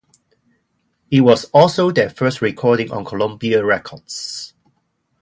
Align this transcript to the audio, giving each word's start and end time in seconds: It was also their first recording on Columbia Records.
It 1.11 1.21
was 1.21 1.45
also 1.53 1.91
their 1.91 2.09
first 2.09 2.41
recording 2.41 2.91
on 2.91 3.05
Columbia 3.05 3.63
Records. 3.63 4.55